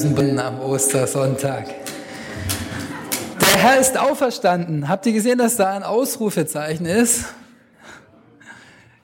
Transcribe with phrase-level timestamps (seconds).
[0.00, 1.74] am Ostersonntag.
[3.40, 4.88] Der Herr ist auferstanden.
[4.88, 7.24] Habt ihr gesehen, dass da ein Ausrufezeichen ist?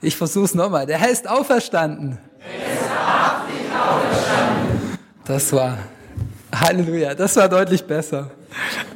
[0.00, 0.86] Ich versuche es nochmal.
[0.86, 2.18] Der Herr ist auferstanden.
[5.24, 5.78] Das war
[6.54, 7.16] Halleluja.
[7.16, 8.30] Das war deutlich besser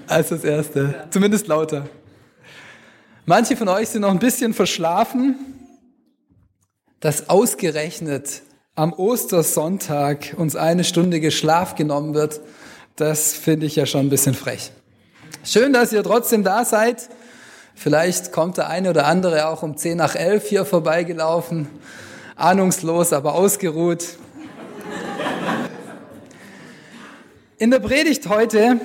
[0.07, 0.95] als das erste.
[1.11, 1.89] Zumindest lauter.
[3.27, 5.35] Manche von euch sind noch ein bisschen verschlafen,
[7.01, 8.43] dass ausgerechnet
[8.79, 12.41] am Ostersonntag uns eine Stunde Geschlaf genommen wird,
[12.95, 14.71] das finde ich ja schon ein bisschen frech.
[15.43, 17.09] Schön, dass ihr trotzdem da seid.
[17.75, 21.67] Vielleicht kommt der eine oder andere auch um 10 nach 11 hier vorbeigelaufen.
[22.37, 24.05] Ahnungslos, aber ausgeruht.
[27.59, 28.81] In der Predigt heute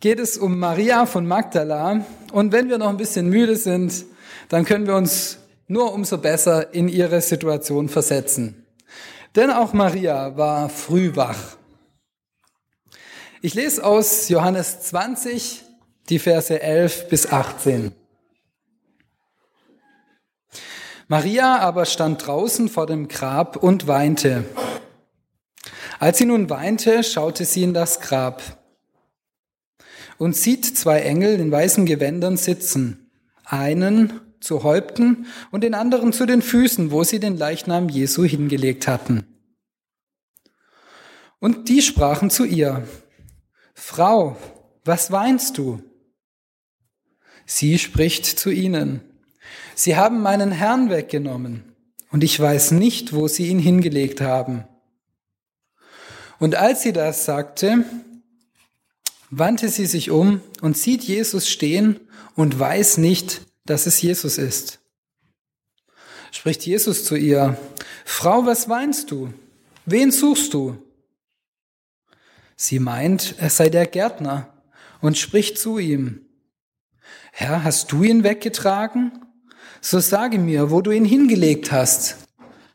[0.00, 2.04] geht es um Maria von Magdala.
[2.32, 4.04] Und wenn wir noch ein bisschen müde sind,
[4.50, 5.38] dann können wir uns
[5.68, 8.60] nur umso besser in ihre Situation versetzen.
[9.36, 11.56] Denn auch Maria war früh wach.
[13.42, 15.62] Ich lese aus Johannes 20
[16.08, 17.92] die Verse 11 bis 18.
[21.08, 24.44] Maria aber stand draußen vor dem Grab und weinte.
[25.98, 28.42] Als sie nun weinte, schaute sie in das Grab
[30.16, 33.10] und sieht zwei Engel in weißen Gewändern sitzen,
[33.44, 38.86] einen zu Häupten und den anderen zu den Füßen, wo sie den Leichnam Jesu hingelegt
[38.86, 39.26] hatten.
[41.40, 42.86] Und die sprachen zu ihr,
[43.74, 44.36] Frau,
[44.84, 45.82] was weinst du?
[47.46, 49.00] Sie spricht zu ihnen,
[49.74, 51.74] Sie haben meinen Herrn weggenommen,
[52.10, 54.64] und ich weiß nicht, wo sie ihn hingelegt haben.
[56.38, 57.84] Und als sie das sagte,
[59.30, 61.98] wandte sie sich um und sieht Jesus stehen
[62.36, 64.80] und weiß nicht, dass es Jesus ist.
[66.30, 67.58] Spricht Jesus zu ihr,
[68.04, 69.32] Frau, was weinst du?
[69.86, 70.82] Wen suchst du?
[72.56, 74.52] Sie meint, es sei der Gärtner
[75.00, 76.26] und spricht zu ihm,
[77.32, 79.12] Herr, hast du ihn weggetragen?
[79.80, 82.16] So sage mir, wo du ihn hingelegt hast,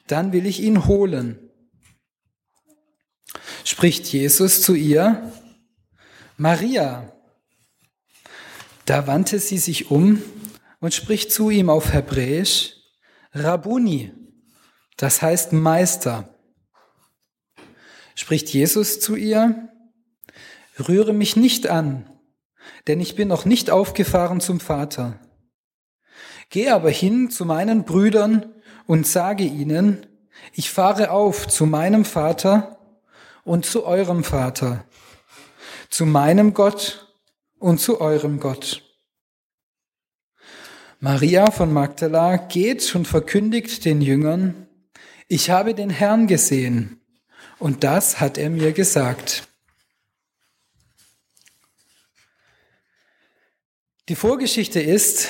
[0.08, 1.40] dann will ich ihn holen.
[3.64, 5.32] Spricht Jesus zu ihr,
[6.38, 7.12] Maria.
[8.86, 10.22] Da wandte sie sich um
[10.80, 12.76] und spricht zu ihm auf Hebräisch,
[13.34, 14.12] Rabuni,
[14.98, 16.34] das heißt Meister.
[18.16, 19.70] Spricht Jesus zu ihr,
[20.88, 22.10] rühre mich nicht an,
[22.88, 25.20] denn ich bin noch nicht aufgefahren zum Vater.
[26.50, 28.54] Geh aber hin zu meinen Brüdern
[28.88, 30.06] und sage ihnen,
[30.54, 32.80] ich fahre auf zu meinem Vater
[33.44, 34.86] und zu eurem Vater,
[35.90, 37.14] zu meinem Gott
[37.60, 38.89] und zu eurem Gott.
[41.02, 44.68] Maria von Magdala geht und verkündigt den Jüngern,
[45.30, 47.00] ich habe den Herrn gesehen
[47.58, 49.48] und das hat er mir gesagt.
[54.10, 55.30] Die Vorgeschichte ist,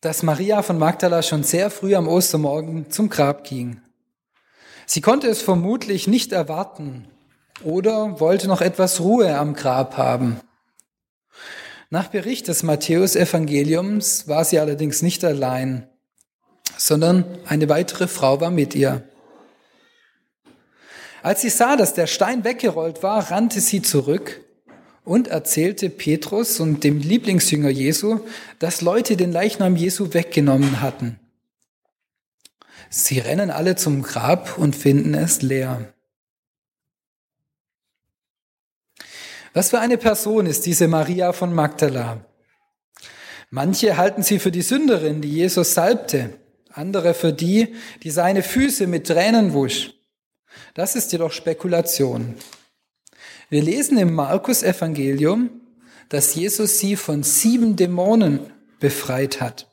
[0.00, 3.80] dass Maria von Magdala schon sehr früh am Ostermorgen zum Grab ging.
[4.86, 7.06] Sie konnte es vermutlich nicht erwarten
[7.62, 10.40] oder wollte noch etwas Ruhe am Grab haben.
[11.92, 15.86] Nach Bericht des Matthäus-Evangeliums war sie allerdings nicht allein,
[16.78, 19.06] sondern eine weitere Frau war mit ihr.
[21.22, 24.40] Als sie sah, dass der Stein weggerollt war, rannte sie zurück
[25.04, 28.20] und erzählte Petrus und dem Lieblingsjünger Jesu,
[28.58, 31.20] dass Leute den Leichnam Jesu weggenommen hatten.
[32.88, 35.91] Sie rennen alle zum Grab und finden es leer.
[39.54, 42.24] Was für eine Person ist diese Maria von Magdala?
[43.50, 46.38] Manche halten sie für die Sünderin, die Jesus salbte,
[46.70, 49.92] andere für die, die seine Füße mit Tränen wusch.
[50.72, 52.34] Das ist jedoch Spekulation.
[53.50, 55.50] Wir lesen im Markus Evangelium,
[56.08, 58.40] dass Jesus sie von sieben Dämonen
[58.80, 59.68] befreit hat.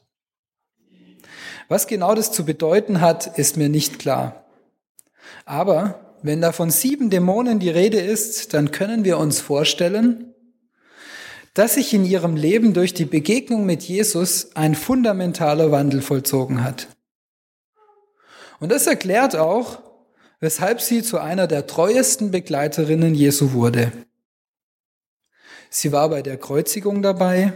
[1.69, 4.45] Was genau das zu bedeuten hat, ist mir nicht klar.
[5.45, 10.33] Aber wenn da von sieben Dämonen die Rede ist, dann können wir uns vorstellen,
[11.53, 16.87] dass sich in ihrem Leben durch die Begegnung mit Jesus ein fundamentaler Wandel vollzogen hat.
[18.59, 19.81] Und das erklärt auch,
[20.39, 23.91] weshalb sie zu einer der treuesten Begleiterinnen Jesu wurde.
[25.69, 27.53] Sie war bei der Kreuzigung dabei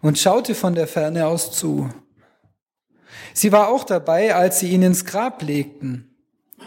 [0.00, 1.90] und schaute von der Ferne aus zu.
[3.32, 6.16] Sie war auch dabei, als sie ihn ins Grab legten.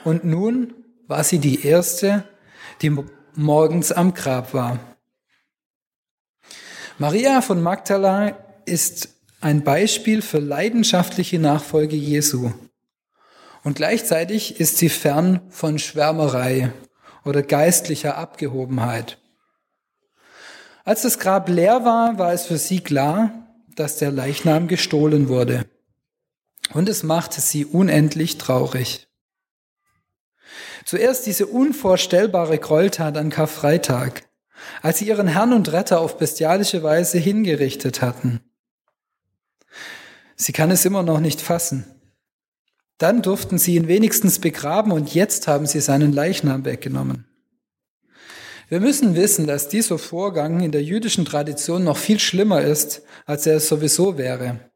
[0.04, 0.74] Und nun
[1.12, 2.24] war sie die erste,
[2.82, 2.96] die
[3.36, 4.80] morgens am Grab war.
[7.00, 9.10] Maria von Magdala ist
[9.42, 12.54] ein Beispiel für leidenschaftliche Nachfolge Jesu.
[13.62, 16.72] Und gleichzeitig ist sie fern von Schwärmerei
[17.26, 19.18] oder geistlicher Abgehobenheit.
[20.86, 23.32] Als das Grab leer war, war es für sie klar,
[23.76, 25.66] dass der Leichnam gestohlen wurde.
[26.74, 29.11] Und es machte sie unendlich traurig.
[30.86, 34.24] Zuerst diese unvorstellbare Gräueltat an Karfreitag,
[34.82, 38.42] als sie ihren Herrn und Retter auf bestialische Weise hingerichtet hatten.
[40.36, 41.86] Sie kann es immer noch nicht fassen.
[42.98, 47.26] Dann durften sie ihn wenigstens begraben und jetzt haben sie seinen Leichnam weggenommen.
[48.70, 53.46] Wir müssen wissen, dass dieser Vorgang in der jüdischen Tradition noch viel schlimmer ist, als
[53.46, 54.71] er es sowieso wäre.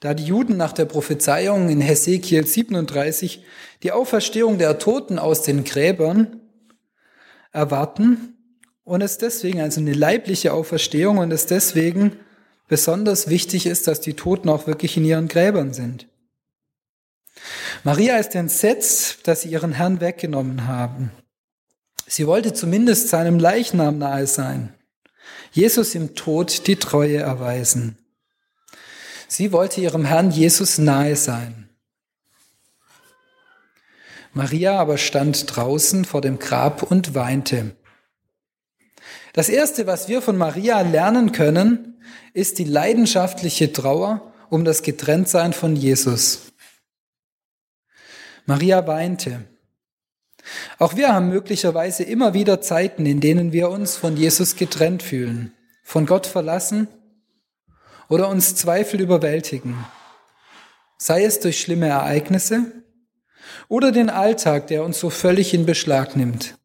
[0.00, 3.44] Da die Juden nach der Prophezeiung in Hesekiel 37
[3.82, 6.40] die Auferstehung der Toten aus den Gräbern
[7.52, 8.34] erwarten
[8.82, 12.16] und es deswegen, also eine leibliche Auferstehung und es deswegen
[12.66, 16.06] besonders wichtig ist, dass die Toten auch wirklich in ihren Gräbern sind.
[17.84, 21.10] Maria ist entsetzt, dass sie ihren Herrn weggenommen haben.
[22.06, 24.74] Sie wollte zumindest seinem Leichnam nahe sein,
[25.52, 27.98] Jesus im Tod die Treue erweisen.
[29.32, 31.68] Sie wollte ihrem Herrn Jesus nahe sein.
[34.32, 37.76] Maria aber stand draußen vor dem Grab und weinte.
[39.32, 42.02] Das Erste, was wir von Maria lernen können,
[42.34, 46.50] ist die leidenschaftliche Trauer um das Getrenntsein von Jesus.
[48.46, 49.44] Maria weinte.
[50.80, 55.54] Auch wir haben möglicherweise immer wieder Zeiten, in denen wir uns von Jesus getrennt fühlen,
[55.84, 56.88] von Gott verlassen
[58.10, 59.86] oder uns Zweifel überwältigen,
[60.98, 62.72] sei es durch schlimme Ereignisse
[63.68, 66.58] oder den Alltag, der uns so völlig in Beschlag nimmt.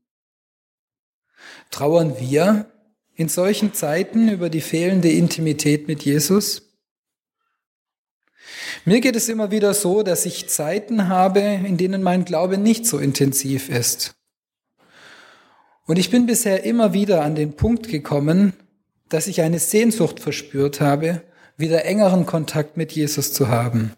[1.69, 2.65] Trauern wir
[3.13, 6.63] in solchen Zeiten über die fehlende Intimität mit Jesus?
[8.83, 12.87] Mir geht es immer wieder so, dass ich Zeiten habe, in denen mein Glaube nicht
[12.87, 14.15] so intensiv ist.
[15.85, 18.53] Und ich bin bisher immer wieder an den Punkt gekommen,
[19.09, 21.21] dass ich eine Sehnsucht verspürt habe,
[21.57, 23.93] wieder engeren Kontakt mit Jesus zu haben.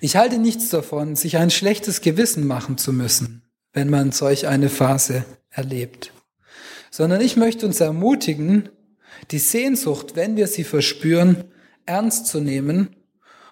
[0.00, 3.42] Ich halte nichts davon, sich ein schlechtes Gewissen machen zu müssen,
[3.72, 6.12] wenn man solch eine Phase erlebt,
[6.90, 8.68] sondern ich möchte uns ermutigen,
[9.30, 11.44] die Sehnsucht, wenn wir sie verspüren,
[11.86, 12.94] ernst zu nehmen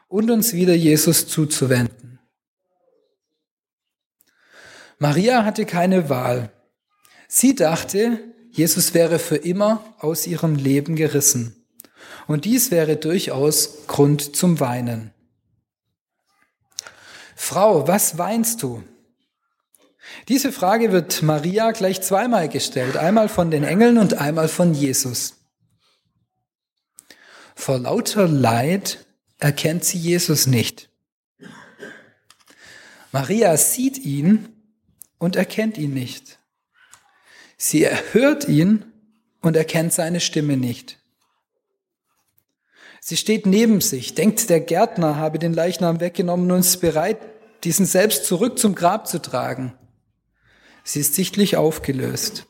[0.08, 2.19] und uns wieder Jesus zuzuwenden.
[4.98, 6.52] Maria hatte keine Wahl.
[7.26, 8.20] Sie dachte,
[8.50, 11.63] Jesus wäre für immer aus ihrem Leben gerissen.
[12.26, 15.12] Und dies wäre durchaus Grund zum Weinen.
[17.34, 18.82] Frau, was weinst du?
[20.28, 25.34] Diese Frage wird Maria gleich zweimal gestellt, einmal von den Engeln und einmal von Jesus.
[27.54, 29.06] Vor lauter Leid
[29.38, 30.90] erkennt sie Jesus nicht.
[33.12, 34.48] Maria sieht ihn
[35.18, 36.38] und erkennt ihn nicht.
[37.56, 38.84] Sie hört ihn
[39.40, 40.98] und erkennt seine Stimme nicht.
[43.06, 47.18] Sie steht neben sich, denkt, der Gärtner habe den Leichnam weggenommen und ist bereit,
[47.62, 49.74] diesen selbst zurück zum Grab zu tragen.
[50.84, 52.46] Sie ist sichtlich aufgelöst.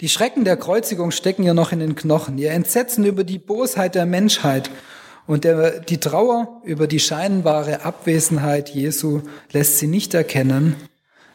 [0.00, 2.38] Die Schrecken der Kreuzigung stecken ihr noch in den Knochen.
[2.38, 4.70] Ihr Entsetzen über die Bosheit der Menschheit
[5.26, 9.20] und der, die Trauer über die scheinbare Abwesenheit Jesu
[9.50, 10.76] lässt sie nicht erkennen,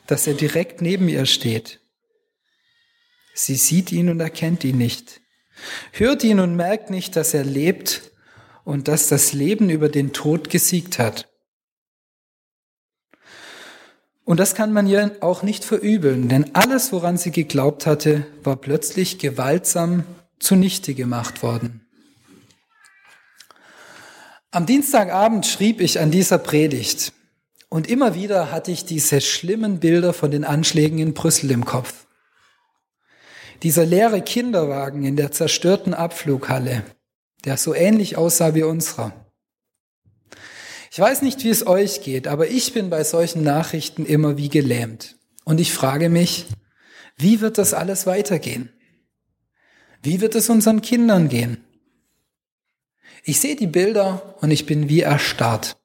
[0.08, 1.82] dass er direkt neben ihr steht.
[3.36, 5.22] Sie sieht ihn und erkennt ihn nicht,
[5.92, 8.12] hört ihn und merkt nicht, dass er lebt
[8.64, 11.30] und dass das Leben über den Tod gesiegt hat.
[14.26, 18.58] Und das kann man ihr auch nicht verübeln, denn alles, woran sie geglaubt hatte, war
[18.58, 20.04] plötzlich gewaltsam
[20.38, 21.88] zunichte gemacht worden.
[24.52, 27.14] Am Dienstagabend schrieb ich an dieser Predigt
[27.70, 32.07] und immer wieder hatte ich diese schlimmen Bilder von den Anschlägen in Brüssel im Kopf.
[33.64, 36.84] Dieser leere Kinderwagen in der zerstörten Abflughalle,
[37.46, 39.14] der so ähnlich aussah wie unserer.
[40.92, 44.50] Ich weiß nicht, wie es euch geht, aber ich bin bei solchen Nachrichten immer wie
[44.50, 45.16] gelähmt.
[45.44, 46.48] Und ich frage mich,
[47.18, 48.70] wie wird das alles weitergehen?
[50.04, 51.64] Wie wird es unseren Kindern gehen?
[53.24, 55.78] Ich sehe die Bilder und ich bin wie erstarrt.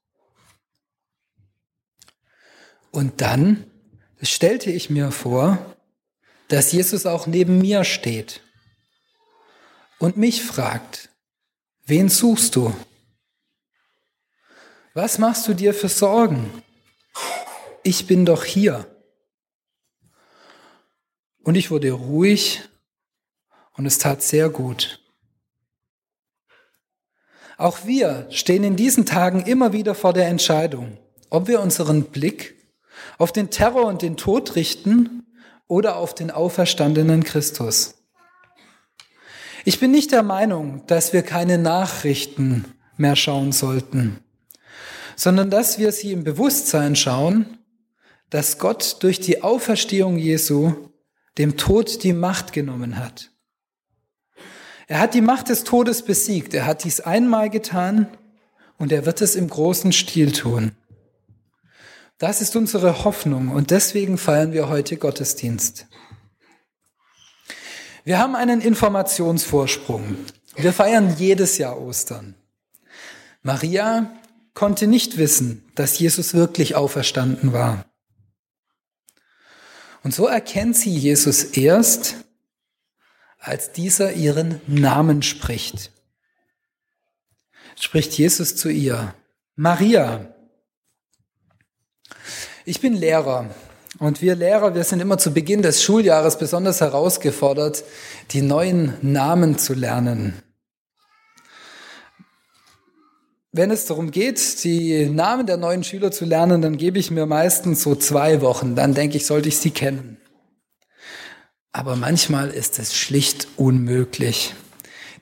[2.90, 3.64] Und dann
[4.20, 5.71] stellte ich mir vor,
[6.52, 8.42] dass Jesus auch neben mir steht
[9.98, 11.08] und mich fragt,
[11.86, 12.74] wen suchst du?
[14.92, 16.62] Was machst du dir für Sorgen?
[17.82, 18.86] Ich bin doch hier.
[21.42, 22.60] Und ich wurde ruhig
[23.72, 25.00] und es tat sehr gut.
[27.56, 30.98] Auch wir stehen in diesen Tagen immer wieder vor der Entscheidung,
[31.30, 32.56] ob wir unseren Blick
[33.16, 35.21] Auf den Terror und den Tod richten
[35.72, 37.94] oder auf den auferstandenen Christus?
[39.64, 42.66] Ich bin nicht der Meinung, dass wir keine Nachrichten
[42.98, 44.18] mehr schauen sollten,
[45.16, 47.58] sondern dass wir sie im Bewusstsein schauen,
[48.28, 50.74] dass Gott durch die Auferstehung Jesu
[51.38, 53.30] dem Tod die Macht genommen hat.
[54.88, 56.52] Er hat die Macht des Todes besiegt.
[56.52, 58.08] Er hat dies einmal getan
[58.76, 60.72] und er wird es im großen Stil tun.
[62.22, 65.88] Das ist unsere Hoffnung und deswegen feiern wir heute Gottesdienst.
[68.04, 70.18] Wir haben einen Informationsvorsprung.
[70.54, 72.36] Wir feiern jedes Jahr Ostern.
[73.42, 74.16] Maria
[74.54, 77.86] konnte nicht wissen, dass Jesus wirklich auferstanden war.
[80.04, 82.14] Und so erkennt sie Jesus erst,
[83.40, 85.90] als dieser ihren Namen spricht.
[87.74, 89.12] Spricht Jesus zu ihr,
[89.56, 90.32] Maria.
[92.64, 93.50] Ich bin Lehrer
[93.98, 97.82] und wir Lehrer, wir sind immer zu Beginn des Schuljahres besonders herausgefordert,
[98.30, 100.40] die neuen Namen zu lernen.
[103.50, 107.26] Wenn es darum geht, die Namen der neuen Schüler zu lernen, dann gebe ich mir
[107.26, 108.76] meistens so zwei Wochen.
[108.76, 110.18] Dann denke ich, sollte ich sie kennen.
[111.72, 114.54] Aber manchmal ist es schlicht unmöglich.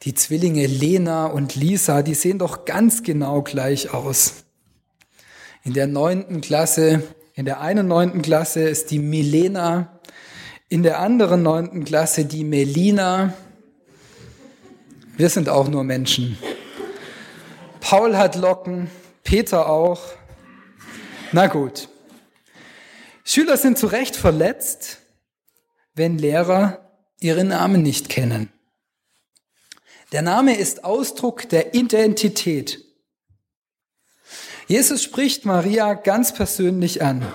[0.02, 4.44] Die Zwillinge Lena und Lisa, die sehen doch ganz genau gleich aus.
[5.64, 7.02] In der neunten Klasse
[7.34, 10.00] in der einen neunten Klasse ist die Milena,
[10.68, 13.34] in der anderen neunten Klasse die Melina.
[15.16, 16.38] Wir sind auch nur Menschen.
[17.80, 18.90] Paul hat Locken,
[19.24, 20.00] Peter auch.
[21.32, 21.88] Na gut.
[23.24, 24.98] Schüler sind zu Recht verletzt,
[25.94, 28.52] wenn Lehrer ihre Namen nicht kennen.
[30.12, 32.84] Der Name ist Ausdruck der Identität.
[34.70, 37.26] Jesus spricht Maria ganz persönlich an.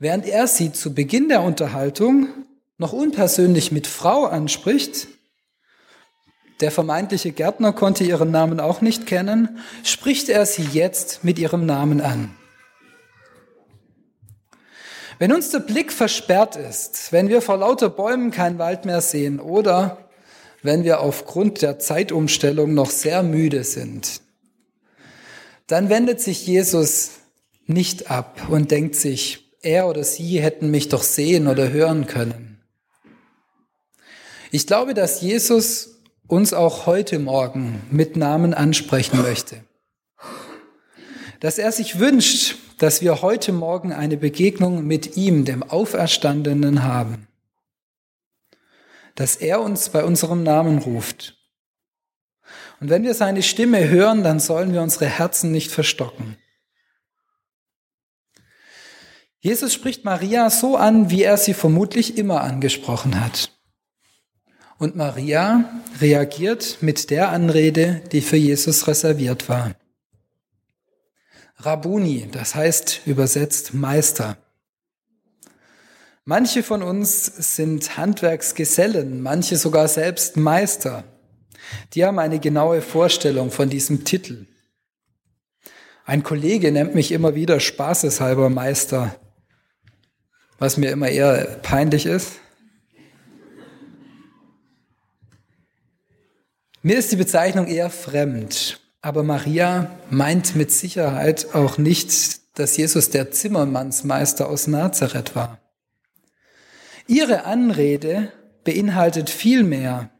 [0.00, 2.26] Während er sie zu Beginn der Unterhaltung
[2.76, 5.06] noch unpersönlich mit Frau anspricht,
[6.58, 11.66] der vermeintliche Gärtner konnte ihren Namen auch nicht kennen, spricht er sie jetzt mit ihrem
[11.66, 12.34] Namen an.
[15.20, 19.38] Wenn uns der Blick versperrt ist, wenn wir vor lauter Bäumen keinen Wald mehr sehen
[19.38, 20.08] oder
[20.62, 24.22] wenn wir aufgrund der Zeitumstellung noch sehr müde sind,
[25.70, 27.12] dann wendet sich Jesus
[27.66, 32.60] nicht ab und denkt sich, er oder sie hätten mich doch sehen oder hören können.
[34.50, 39.62] Ich glaube, dass Jesus uns auch heute Morgen mit Namen ansprechen möchte.
[41.38, 47.28] Dass er sich wünscht, dass wir heute Morgen eine Begegnung mit ihm, dem Auferstandenen, haben.
[49.14, 51.39] Dass er uns bei unserem Namen ruft
[52.80, 56.36] und wenn wir seine Stimme hören, dann sollen wir unsere Herzen nicht verstocken.
[59.38, 63.52] Jesus spricht Maria so an, wie er sie vermutlich immer angesprochen hat.
[64.78, 69.74] Und Maria reagiert mit der Anrede, die für Jesus reserviert war.
[71.56, 74.38] Rabuni, das heißt übersetzt Meister.
[76.24, 81.04] Manche von uns sind Handwerksgesellen, manche sogar selbst Meister.
[81.94, 84.46] Die haben eine genaue Vorstellung von diesem Titel.
[86.04, 89.14] Ein Kollege nennt mich immer wieder spaßeshalber Meister,
[90.58, 92.40] was mir immer eher peinlich ist.
[96.82, 103.10] Mir ist die Bezeichnung eher fremd, aber Maria meint mit Sicherheit auch nicht, dass Jesus
[103.10, 105.58] der Zimmermannsmeister aus Nazareth war.
[107.06, 108.32] Ihre Anrede
[108.64, 110.10] beinhaltet viel mehr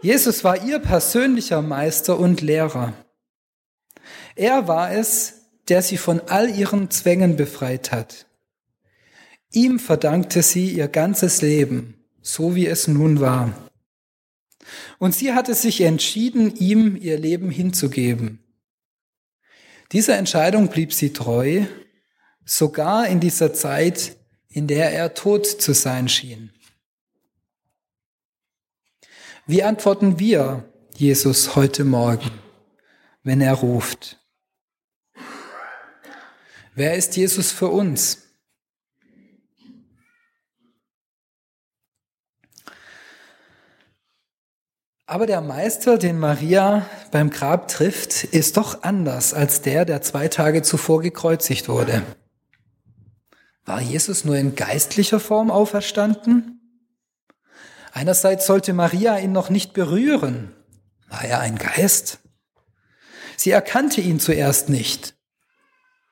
[0.00, 2.94] Jesus war ihr persönlicher Meister und Lehrer.
[4.36, 5.34] Er war es,
[5.68, 8.26] der sie von all ihren Zwängen befreit hat.
[9.52, 13.52] Ihm verdankte sie ihr ganzes Leben, so wie es nun war.
[14.98, 18.44] Und sie hatte sich entschieden, ihm ihr Leben hinzugeben.
[19.92, 21.64] Dieser Entscheidung blieb sie treu,
[22.44, 24.16] sogar in dieser Zeit,
[24.48, 26.52] in der er tot zu sein schien.
[29.50, 32.30] Wie antworten wir Jesus heute Morgen,
[33.22, 34.18] wenn er ruft?
[36.74, 38.28] Wer ist Jesus für uns?
[45.06, 50.28] Aber der Meister, den Maria beim Grab trifft, ist doch anders als der, der zwei
[50.28, 52.02] Tage zuvor gekreuzigt wurde.
[53.64, 56.57] War Jesus nur in geistlicher Form auferstanden?
[57.92, 60.54] Einerseits sollte Maria ihn noch nicht berühren.
[61.08, 62.18] War er ein Geist?
[63.36, 65.14] Sie erkannte ihn zuerst nicht.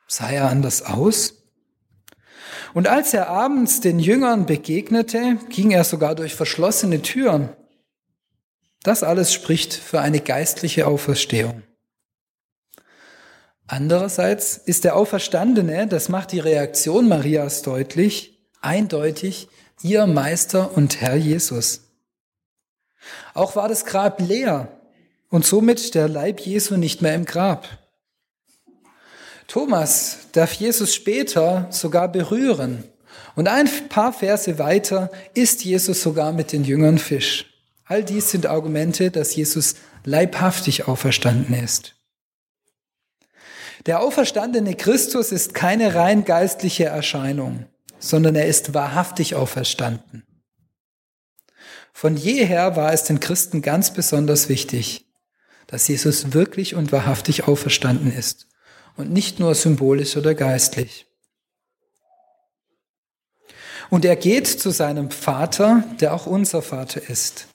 [0.06, 1.34] Sah er anders aus?
[2.72, 7.50] Und als er abends den Jüngern begegnete, ging er sogar durch verschlossene Türen.
[8.82, 11.62] Das alles spricht für eine geistliche Auferstehung.
[13.66, 19.48] Andererseits ist der Auferstandene, das macht die Reaktion Marias deutlich, eindeutig
[19.82, 21.82] ihr Meister und Herr Jesus.
[23.34, 24.68] Auch war das Grab leer
[25.28, 27.68] und somit der Leib Jesu nicht mehr im Grab.
[29.48, 32.84] Thomas darf Jesus später sogar berühren.
[33.34, 37.52] Und ein paar Verse weiter isst Jesus sogar mit den Jüngern Fisch.
[37.84, 41.94] All dies sind Argumente, dass Jesus leibhaftig auferstanden ist.
[43.84, 47.66] Der auferstandene Christus ist keine rein geistliche Erscheinung,
[47.98, 50.24] sondern er ist wahrhaftig auferstanden.
[51.92, 55.06] Von jeher war es den Christen ganz besonders wichtig,
[55.66, 58.48] dass Jesus wirklich und wahrhaftig auferstanden ist
[58.96, 61.06] und nicht nur symbolisch oder geistlich.
[63.88, 67.46] Und er geht zu seinem Vater, der auch unser Vater ist,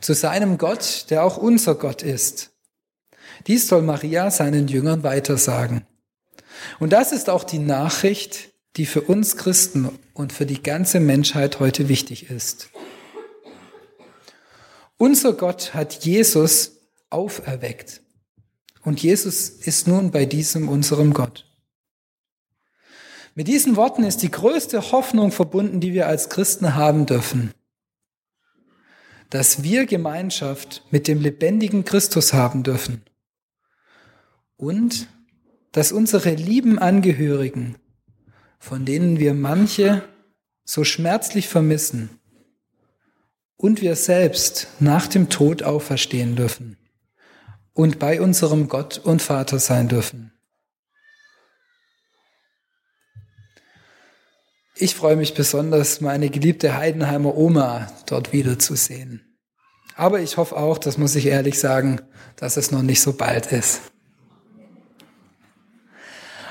[0.00, 2.50] zu seinem Gott, der auch unser Gott ist.
[3.46, 5.86] Dies soll Maria seinen Jüngern weitersagen.
[6.80, 11.60] Und das ist auch die Nachricht, die für uns Christen und für die ganze Menschheit
[11.60, 12.68] heute wichtig ist.
[14.98, 16.72] Unser Gott hat Jesus
[17.10, 18.02] auferweckt.
[18.82, 21.44] Und Jesus ist nun bei diesem unserem Gott.
[23.34, 27.52] Mit diesen Worten ist die größte Hoffnung verbunden, die wir als Christen haben dürfen.
[29.28, 33.02] Dass wir Gemeinschaft mit dem lebendigen Christus haben dürfen.
[34.56, 35.08] Und
[35.72, 37.76] dass unsere lieben Angehörigen,
[38.66, 40.02] von denen wir manche
[40.64, 42.10] so schmerzlich vermissen,
[43.56, 46.76] und wir selbst nach dem Tod auferstehen dürfen
[47.72, 50.32] und bei unserem Gott und Vater sein dürfen.
[54.74, 59.38] Ich freue mich besonders, meine geliebte Heidenheimer Oma dort wiederzusehen.
[59.94, 62.02] Aber ich hoffe auch, das muss ich ehrlich sagen,
[62.34, 63.80] dass es noch nicht so bald ist.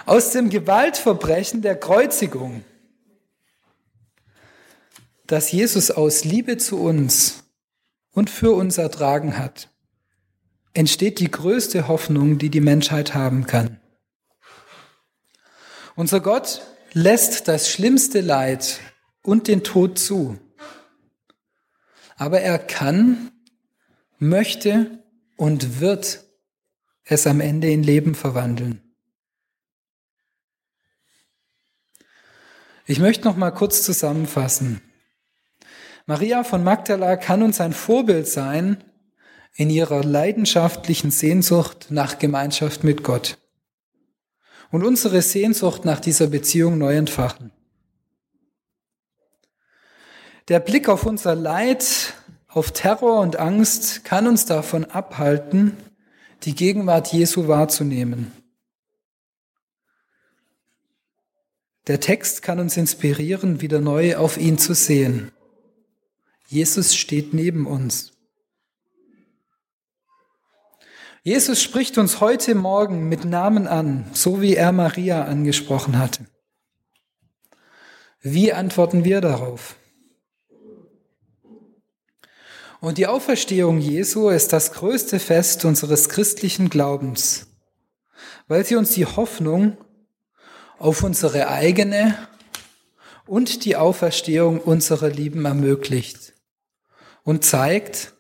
[0.06, 2.64] Aus dem Gewaltverbrechen der Kreuzigung,
[5.26, 7.44] das Jesus aus Liebe zu uns
[8.12, 9.70] und für uns ertragen hat,
[10.74, 13.80] entsteht die größte Hoffnung, die die Menschheit haben kann.
[15.96, 16.62] Unser Gott
[16.94, 18.80] lässt das schlimmste Leid
[19.24, 20.38] und den Tod zu.
[22.16, 23.32] Aber er kann,
[24.20, 25.04] möchte
[25.36, 26.26] und wird
[27.06, 28.85] es am Ende in Leben verwandeln.
[32.88, 34.82] Ich möchte noch mal kurz zusammenfassen.
[36.06, 38.84] Maria von Magdala kann uns ein Vorbild sein,
[39.56, 43.38] in ihrer leidenschaftlichen Sehnsucht nach Gemeinschaft mit Gott
[44.70, 47.52] und unsere Sehnsucht nach dieser Beziehung neu entfachen.
[50.50, 52.14] Der Blick auf unser Leid,
[52.48, 55.76] auf Terror und Angst kann uns davon abhalten,
[56.44, 58.32] die Gegenwart Jesu wahrzunehmen.
[61.88, 65.32] Der Text kann uns inspirieren, wieder neu auf ihn zu sehen.
[66.48, 68.14] Jesus steht neben uns.
[71.22, 76.26] Jesus spricht uns heute Morgen mit Namen an, so wie er Maria angesprochen hatte.
[78.22, 79.76] Wie antworten wir darauf?
[82.80, 87.48] Und die Auferstehung Jesu ist das größte Fest unseres christlichen Glaubens,
[88.48, 89.78] weil sie uns die Hoffnung
[90.80, 92.18] auf unsere eigene
[93.26, 96.34] und die Auferstehung unserer Lieben ermöglicht
[97.24, 98.14] und zeigt,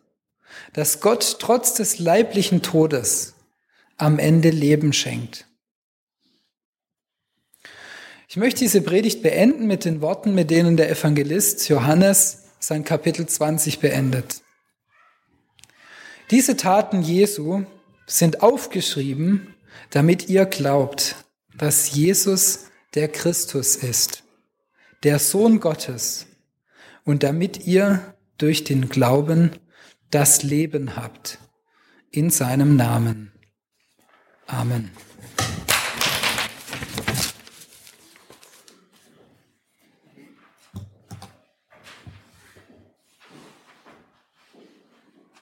[0.74, 3.36] dass Gott trotz des leiblichen Todes
[3.98, 5.46] am Ende Leben schenkt.
[8.28, 13.26] Ich möchte diese Predigt beenden mit den Worten, mit denen der Evangelist Johannes sein Kapitel
[13.28, 14.42] 20 beendet.
[16.32, 17.64] Diese Taten Jesu
[18.08, 19.56] sind aufgeschrieben,
[19.92, 21.16] damit ihr glaubt,
[21.58, 24.24] dass Jesus der Christus ist,
[25.04, 26.28] der Sohn Gottes,
[27.04, 29.52] und damit ihr durch den Glauben
[30.10, 31.40] das Leben habt.
[32.12, 33.32] In seinem Namen.
[34.48, 34.92] Amen.